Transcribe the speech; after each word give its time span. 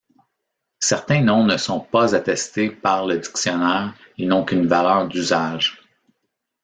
Certains 0.79 1.21
noms 1.21 1.43
ne 1.43 1.57
sont 1.57 1.79
pas 1.79 2.15
attestés 2.15 2.71
par 2.71 3.05
le 3.05 3.19
dictionnaire, 3.19 3.93
ils 4.17 4.27
n’ont 4.27 4.43
qu’une 4.43 4.65
valeur 4.65 5.07
d’usage. 5.07 5.79